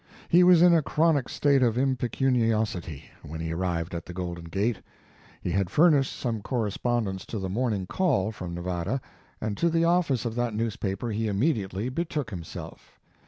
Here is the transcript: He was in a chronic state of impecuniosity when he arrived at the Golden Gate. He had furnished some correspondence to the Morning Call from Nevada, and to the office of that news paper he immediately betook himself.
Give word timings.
He 0.29 0.43
was 0.43 0.63
in 0.63 0.73
a 0.73 0.81
chronic 0.81 1.29
state 1.29 1.61
of 1.61 1.77
impecuniosity 1.77 3.03
when 3.21 3.39
he 3.39 3.53
arrived 3.53 3.93
at 3.93 4.07
the 4.07 4.15
Golden 4.15 4.45
Gate. 4.45 4.77
He 5.41 5.51
had 5.51 5.69
furnished 5.69 6.11
some 6.15 6.41
correspondence 6.41 7.23
to 7.27 7.37
the 7.37 7.49
Morning 7.49 7.85
Call 7.85 8.31
from 8.31 8.55
Nevada, 8.55 8.99
and 9.39 9.55
to 9.57 9.69
the 9.69 9.83
office 9.85 10.25
of 10.25 10.33
that 10.33 10.55
news 10.55 10.75
paper 10.77 11.11
he 11.11 11.27
immediately 11.27 11.87
betook 11.89 12.31
himself. 12.31 12.99